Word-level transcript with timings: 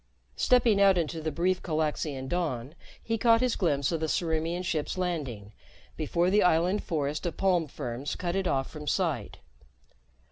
Stepping 0.35 0.81
out 0.81 0.97
into 0.97 1.21
the 1.21 1.31
brief 1.31 1.61
Calaxian 1.61 2.27
dawn, 2.27 2.73
he 3.03 3.19
caught 3.19 3.39
his 3.39 3.55
glimpse 3.55 3.91
of 3.91 3.99
the 3.99 4.07
Ciriimian 4.07 4.65
ship's 4.65 4.97
landing 4.97 5.53
before 5.95 6.31
the 6.31 6.41
island 6.41 6.81
forest 6.83 7.23
of 7.27 7.37
palm 7.37 7.67
ferns 7.67 8.15
cut 8.15 8.35
it 8.35 8.47
off 8.47 8.67
from 8.67 8.87
sight. 8.87 9.37